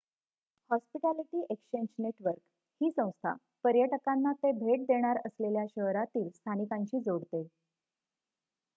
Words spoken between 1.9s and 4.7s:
network ही संस्था पर्यटकांना ते